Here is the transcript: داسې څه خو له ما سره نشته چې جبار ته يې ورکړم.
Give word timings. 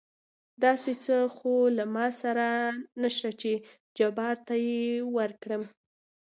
داسې 0.63 0.91
څه 1.05 1.17
خو 1.35 1.53
له 1.77 1.85
ما 1.95 2.07
سره 2.21 2.47
نشته 3.01 3.29
چې 3.41 3.51
جبار 3.97 4.35
ته 4.47 4.55
يې 4.67 4.81
ورکړم. 5.17 5.63